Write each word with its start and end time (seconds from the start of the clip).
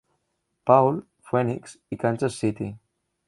Paul, 0.69 0.97
Phoenix 1.29 1.77
i 1.91 1.99
Kansas 2.05 2.39
City. 2.39 2.73